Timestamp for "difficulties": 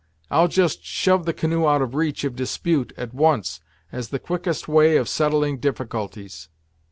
5.59-6.49